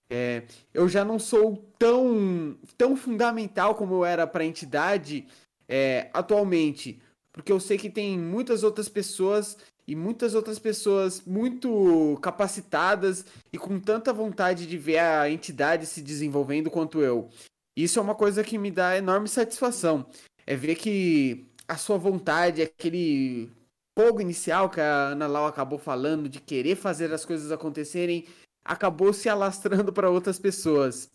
[0.10, 5.26] É, eu já não sou tão, tão fundamental como eu era para a entidade
[5.68, 7.02] é, atualmente,
[7.32, 13.58] porque eu sei que tem muitas outras pessoas e muitas outras pessoas muito capacitadas e
[13.58, 17.30] com tanta vontade de ver a entidade se desenvolvendo quanto eu.
[17.76, 20.06] Isso é uma coisa que me dá enorme satisfação.
[20.46, 23.52] É ver que a sua vontade, aquele
[23.98, 28.26] fogo inicial que a Ana Lau acabou falando de querer fazer as coisas acontecerem,
[28.64, 31.12] acabou se alastrando para outras pessoas.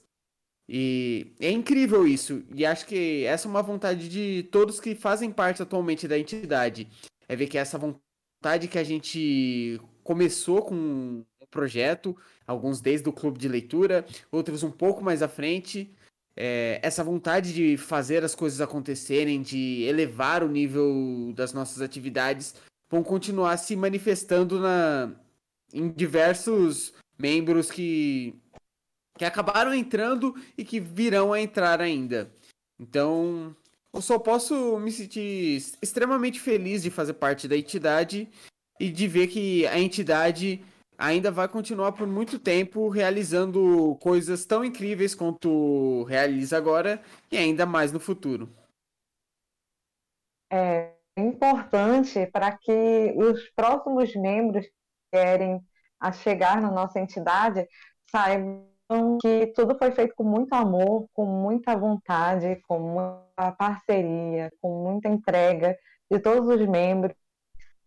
[0.69, 2.43] E é incrível isso.
[2.55, 6.87] E acho que essa é uma vontade de todos que fazem parte atualmente da entidade.
[7.27, 12.15] É ver que essa vontade que a gente começou com um projeto,
[12.47, 15.91] alguns desde o clube de leitura, outros um pouco mais à frente.
[16.37, 22.55] É, essa vontade de fazer as coisas acontecerem, de elevar o nível das nossas atividades,
[22.91, 25.13] vão continuar se manifestando na,
[25.73, 28.35] em diversos membros que
[29.19, 32.33] que acabaram entrando e que virão a entrar ainda.
[32.79, 33.55] Então,
[33.93, 38.29] eu só posso me sentir extremamente feliz de fazer parte da entidade
[38.79, 40.65] e de ver que a entidade
[40.97, 47.67] ainda vai continuar por muito tempo realizando coisas tão incríveis quanto realiza agora e ainda
[47.67, 48.49] mais no futuro.
[50.51, 54.73] É importante para que os próximos membros que
[55.13, 55.61] querem
[56.01, 57.67] a chegar na nossa entidade
[58.11, 64.85] saibam que tudo foi feito com muito amor, com muita vontade, com muita parceria, com
[64.85, 65.77] muita entrega
[66.11, 67.15] de todos os membros.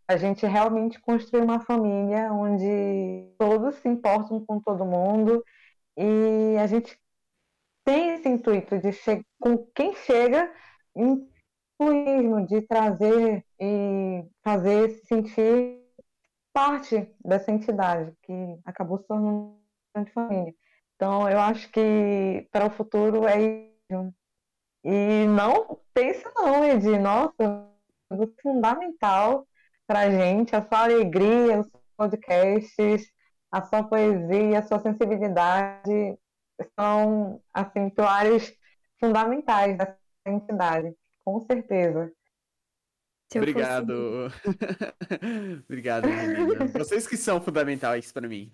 [0.07, 5.43] A gente realmente construiu uma família onde todos se importam com todo mundo
[5.97, 6.99] e a gente
[7.83, 8.91] tem esse intuito de
[9.39, 10.51] com quem chega,
[12.47, 15.82] de trazer e fazer se sentir
[16.53, 19.57] parte dessa entidade que acabou se tornando
[19.95, 20.53] uma família.
[20.95, 24.13] Então, eu acho que para o futuro é isso.
[24.84, 27.34] E não pense não, Edi, nossa,
[28.11, 29.47] é fundamental
[29.88, 33.11] para a gente, a sua alegria, os podcasts,
[33.51, 36.17] a sua poesia, a sua sensibilidade
[36.79, 38.53] são, assim, pilares
[38.99, 40.95] fundamentais dessa entidade,
[41.39, 42.11] com certeza.
[43.36, 43.93] Obrigado.
[45.65, 46.65] Obrigado, menina.
[46.73, 48.51] Vocês que são fundamentais para mim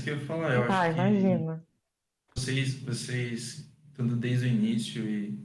[0.00, 0.54] que eu ia falar.
[0.54, 1.66] Eu ah, acho imagina.
[2.34, 5.38] Que vocês, vocês, tanto desde o início e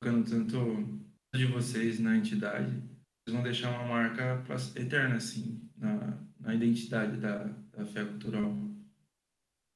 [0.00, 1.00] colocando tanto
[1.34, 4.44] de vocês na entidade, vocês vão deixar uma marca
[4.76, 8.54] eterna, assim, na, na identidade da, da fé cultural.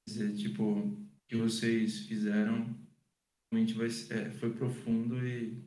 [0.07, 2.77] Quer dizer, tipo, o que vocês fizeram
[3.51, 5.63] realmente vai, é, foi profundo e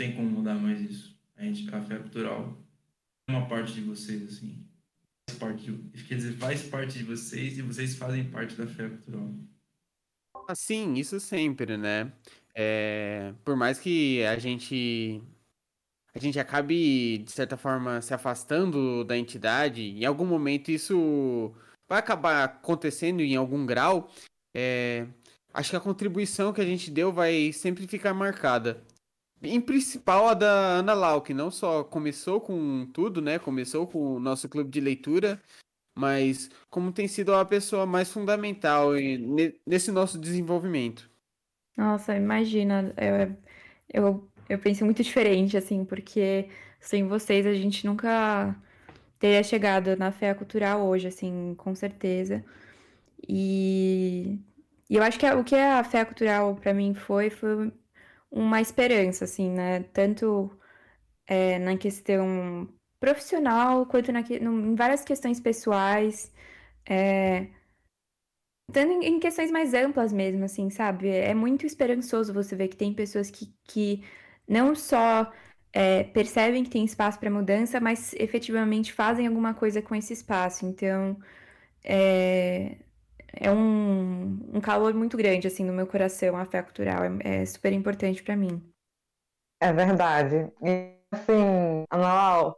[0.00, 1.14] tem como mudar mais isso.
[1.36, 2.56] A, gente, a fé cultural
[3.28, 4.66] é uma parte de vocês, assim.
[5.28, 8.88] Faz parte de, quer dizer, faz parte de vocês e vocês fazem parte da fé
[8.88, 9.30] cultural.
[10.48, 12.10] Assim, isso sempre, né?
[12.54, 15.22] É, por mais que a gente
[16.14, 21.54] a gente acabe, de certa forma, se afastando da entidade, em algum momento isso
[21.86, 24.10] vai acabar acontecendo em algum grau.
[24.56, 25.06] É,
[25.52, 28.82] acho que a contribuição que a gente deu vai sempre ficar marcada.
[29.42, 33.38] Em principal a da Ana Lau, que não só começou com tudo, né?
[33.38, 35.40] Começou com o nosso clube de leitura,
[35.96, 38.92] mas como tem sido a pessoa mais fundamental
[39.66, 41.10] nesse nosso desenvolvimento.
[41.76, 43.36] Nossa, imagina, eu,
[44.04, 46.48] eu, eu penso muito diferente, assim, porque
[46.80, 48.54] sem vocês a gente nunca
[49.18, 52.44] teria chegado na fé cultural hoje, assim, com certeza.
[53.28, 54.38] E,
[54.88, 57.72] e eu acho que o que a fé cultural para mim foi, foi
[58.30, 59.82] uma esperança, assim, né?
[59.92, 60.50] Tanto
[61.26, 62.68] é, na questão
[63.00, 66.32] profissional quanto na, em várias questões pessoais.
[66.88, 67.48] É,
[68.72, 71.08] tanto em, em questões mais amplas mesmo, assim, sabe?
[71.08, 74.04] É muito esperançoso você ver que tem pessoas que, que
[74.48, 75.32] não só
[75.72, 80.66] é, percebem que tem espaço para mudança, mas efetivamente fazem alguma coisa com esse espaço.
[80.66, 81.18] Então,
[81.84, 82.76] é,
[83.32, 87.02] é um, um calor muito grande, assim, no meu coração, a fé cultural.
[87.04, 88.62] É, é super importante para mim.
[89.60, 90.50] É verdade.
[90.62, 92.54] E, assim, Ana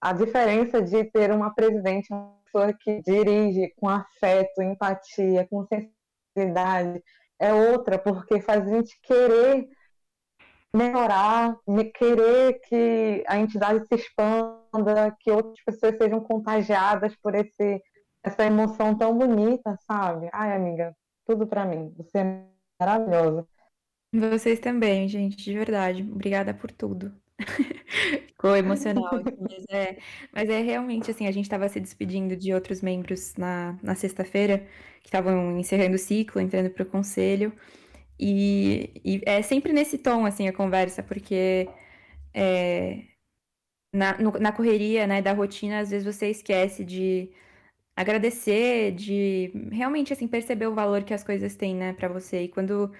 [0.00, 7.02] a diferença de ter uma presidente, uma pessoa que dirige com afeto, empatia, com sensibilidade,
[7.38, 9.68] é outra, porque faz a gente querer
[10.74, 11.56] melhorar,
[11.94, 17.80] querer que a entidade se expanda, que outras pessoas sejam contagiadas por esse,
[18.22, 20.28] essa emoção tão bonita, sabe?
[20.32, 20.96] Ai, amiga,
[21.26, 21.92] tudo para mim.
[21.96, 22.44] Você é
[22.80, 23.46] maravilhosa.
[24.12, 26.02] Vocês também, gente, de verdade.
[26.02, 27.12] Obrigada por tudo.
[28.28, 29.10] Ficou emocional,
[29.40, 29.98] mas é,
[30.32, 34.66] mas é realmente assim, a gente estava se despedindo de outros membros na, na sexta-feira,
[35.00, 37.52] que estavam encerrando o ciclo, entrando para o conselho,
[38.18, 41.68] e, e, é sempre nesse tom, assim, a conversa, porque
[42.34, 43.02] é,
[43.92, 47.30] na, no, na correria, né, da rotina, às vezes você esquece de
[47.96, 52.48] agradecer, de realmente, assim, perceber o valor que as coisas têm, né, para você, e
[52.48, 52.92] quando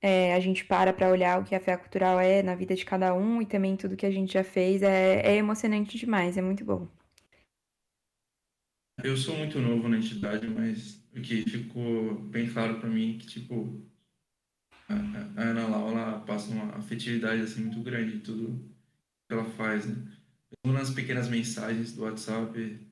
[0.00, 2.84] é, a gente para para olhar o que a fé cultural é na vida de
[2.84, 6.42] cada um e também tudo que a gente já fez, é, é emocionante demais, é
[6.42, 6.88] muito bom.
[9.02, 13.18] Eu sou muito novo na entidade, mas o que ficou bem claro para mim é
[13.18, 13.80] que, tipo,
[14.88, 14.94] a,
[15.40, 18.58] Ana Laura passa uma afetividade, assim, muito grande tudo
[19.28, 20.04] que ela faz, né?
[20.66, 22.87] nas pequenas mensagens do WhatsApp,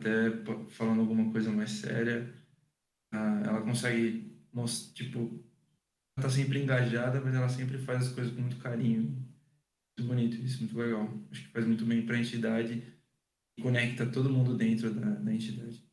[0.00, 0.30] até
[0.70, 2.32] falando alguma coisa mais séria,
[3.12, 4.34] ela consegue,
[4.94, 5.44] tipo,
[6.20, 9.26] tá sempre engajada, mas ela sempre faz as coisas com muito carinho.
[9.98, 11.12] Muito bonito isso, muito legal.
[11.30, 12.82] Acho que faz muito bem para a entidade
[13.58, 15.84] e conecta todo mundo dentro da, da entidade.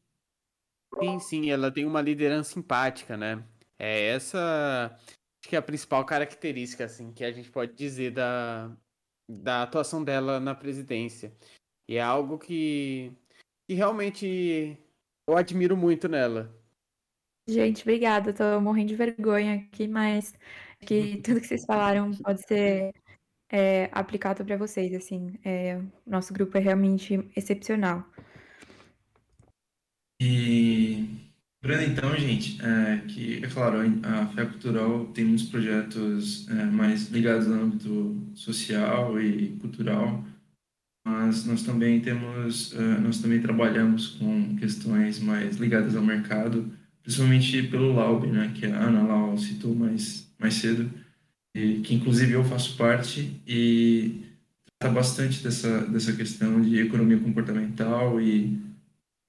[0.99, 3.43] Sim, sim, ela tem uma liderança simpática, né?
[3.77, 4.97] É essa
[5.39, 8.75] acho que é a principal característica assim que a gente pode dizer da,
[9.29, 11.35] da atuação dela na presidência.
[11.87, 13.13] E é algo que,
[13.67, 14.77] que realmente
[15.27, 16.55] eu admiro muito nela.
[17.47, 18.33] Gente, obrigada.
[18.33, 20.33] Tô morrendo de vergonha aqui, mas
[20.79, 22.93] que tudo que vocês falaram pode ser
[23.51, 25.37] é, aplicado para vocês, assim.
[25.43, 28.05] É, nosso grupo é realmente excepcional.
[30.19, 31.05] E,
[31.61, 37.09] Bruna, então, gente, é, que, é claro, a Fé Cultural tem muitos projetos é, mais
[37.09, 40.23] ligados ao âmbito social e cultural,
[41.07, 46.69] mas nós também temos, é, nós também trabalhamos com questões mais ligadas ao mercado,
[47.01, 50.91] principalmente pelo Laub, né, que a Ana Lau citou mais, mais cedo,
[51.55, 54.21] e, que inclusive eu faço parte, e
[54.77, 58.59] trata bastante dessa, dessa questão de economia comportamental e,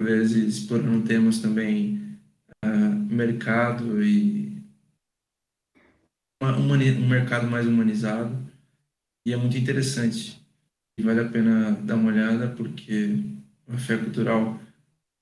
[0.00, 2.02] às vezes, explorando temas também
[2.64, 4.48] uh, mercado e
[6.42, 8.36] um mercado mais humanizado,
[9.24, 10.37] e é muito interessante.
[10.98, 13.20] E vale a pena dar uma olhada, porque
[13.72, 14.58] a fé cultural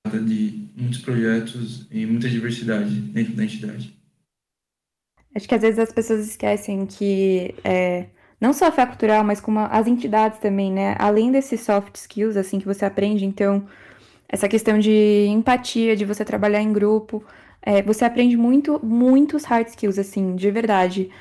[0.03, 3.95] trata de muitos projetos e muita diversidade dentro da entidade.
[5.35, 8.07] Acho que às vezes as pessoas esquecem que é,
[8.41, 10.95] não só a fé cultural, mas como as entidades também, né?
[10.97, 13.67] Além desses soft skills, assim, que você aprende, então,
[14.27, 17.23] essa questão de empatia, de você trabalhar em grupo,
[17.61, 21.11] é, você aprende muito, muitos hard skills, assim, de verdade.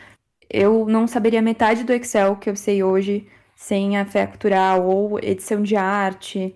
[0.48, 3.26] Eu não saberia metade do Excel que eu sei hoje
[3.56, 6.54] sem a fé cultural ou edição de arte.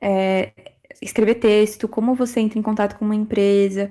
[0.00, 0.52] É,
[1.02, 3.90] escrever texto, como você entra em contato com uma empresa.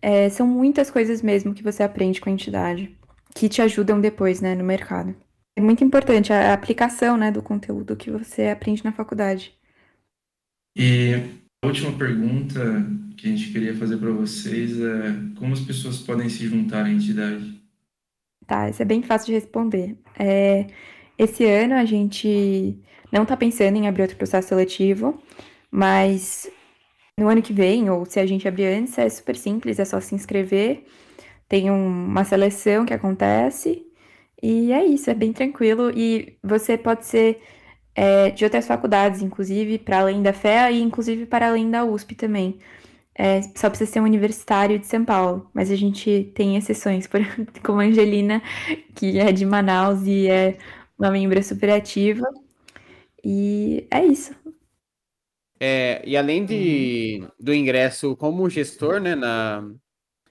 [0.00, 2.96] É, são muitas coisas mesmo que você aprende com a entidade,
[3.34, 5.14] que te ajudam depois, né, no mercado.
[5.56, 9.58] É muito importante a aplicação, né, do conteúdo que você aprende na faculdade.
[10.76, 11.14] E
[11.64, 12.60] a última pergunta
[13.16, 16.90] que a gente queria fazer para vocês é como as pessoas podem se juntar à
[16.90, 17.60] entidade?
[18.46, 19.98] Tá, isso é bem fácil de responder.
[20.16, 20.68] É,
[21.18, 22.78] esse ano a gente
[23.12, 25.20] não está pensando em abrir outro processo seletivo,
[25.70, 26.50] mas
[27.18, 30.00] no ano que vem, ou se a gente abrir antes, é super simples, é só
[30.00, 30.84] se inscrever.
[31.48, 33.84] Tem um, uma seleção que acontece
[34.42, 35.90] e é isso, é bem tranquilo.
[35.96, 37.42] E você pode ser
[37.94, 42.14] é, de outras faculdades, inclusive, para além da FEA e inclusive para além da USP
[42.14, 42.58] também.
[43.14, 47.20] É, só precisa ser um universitário de São Paulo, mas a gente tem exceções, por,
[47.64, 48.40] como a Angelina,
[48.94, 50.56] que é de Manaus e é
[50.98, 52.26] uma membra super ativa.
[53.24, 54.34] E é isso.
[55.60, 59.68] É, e além de, do ingresso como gestor né, na,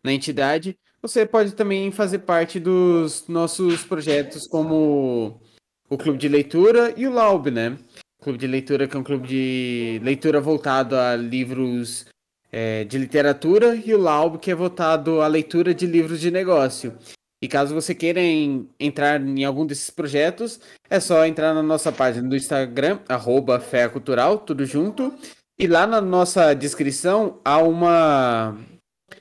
[0.03, 5.41] na entidade, você pode também fazer parte dos nossos projetos como
[5.89, 7.77] o Clube de Leitura e o LAUB, né?
[8.19, 12.05] O Clube de Leitura, que é um clube de leitura voltado a livros
[12.51, 16.97] é, de literatura, e o LAUB, que é voltado à leitura de livros de negócio.
[17.41, 20.59] E caso você queira em, entrar em algum desses projetos,
[20.89, 23.61] é só entrar na nossa página do Instagram, arroba
[23.91, 25.13] Cultural, tudo junto.
[25.59, 28.57] E lá na nossa descrição há uma.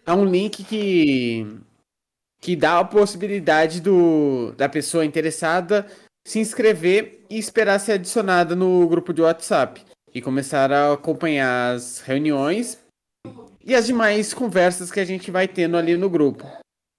[0.05, 1.47] há um link que.
[2.41, 5.87] que dá a possibilidade do, da pessoa interessada
[6.27, 9.85] se inscrever e esperar ser adicionada no grupo de WhatsApp.
[10.15, 12.79] E começar a acompanhar as reuniões
[13.63, 16.47] e as demais conversas que a gente vai tendo ali no grupo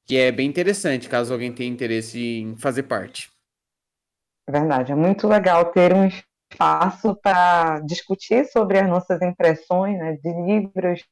[0.08, 3.30] que é bem interessante, caso alguém tenha interesse em fazer parte.
[4.48, 10.18] É verdade, é muito legal ter um espaço para discutir sobre as nossas impressões né,
[10.24, 11.04] de livros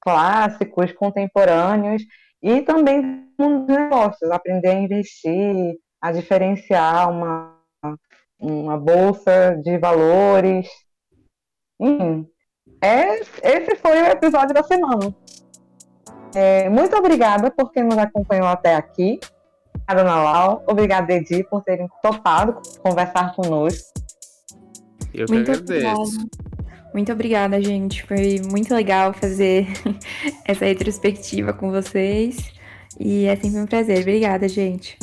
[0.00, 2.02] clássicos, contemporâneos
[2.42, 7.56] e também nos negócios, aprender a investir, a diferenciar uma,
[8.40, 10.66] uma bolsa de valores.
[11.78, 12.26] Enfim,
[12.82, 15.14] é, esse foi o episódio da semana.
[16.34, 19.18] É, muito obrigada por quem nos acompanhou até aqui.
[19.88, 20.64] Obrigada, Nalau.
[20.66, 23.92] Obrigada, Edi, por terem topado conversar conosco.
[25.12, 25.72] Eu que muito agradeço.
[25.72, 26.50] Obrigada.
[26.94, 28.04] Muito obrigada, gente.
[28.04, 29.66] Foi muito legal fazer
[30.44, 32.52] essa retrospectiva com vocês.
[32.98, 34.00] E é sempre um prazer.
[34.00, 34.96] Obrigada, gente.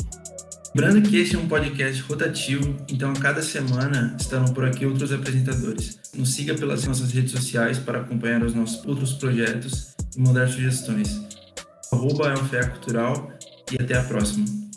[0.74, 5.12] Lembrando que este é um podcast rotativo, então a cada semana estarão por aqui outros
[5.12, 5.98] apresentadores.
[6.14, 11.20] Nos siga pelas nossas redes sociais para acompanhar os nossos outros projetos e mandar sugestões.
[11.92, 13.30] Arroba é Cultural
[13.72, 14.67] e até a próxima.